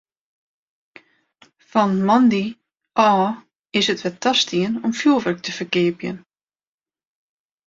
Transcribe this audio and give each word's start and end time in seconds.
Fan 1.71 1.93
moandei 2.07 2.47
ôf 3.09 3.23
is 3.77 3.87
it 3.93 4.03
wer 4.03 4.15
tastien 4.23 4.73
om 4.85 4.93
fjurwurk 4.99 5.39
te 5.43 5.51
ferkeapjen. 5.57 6.17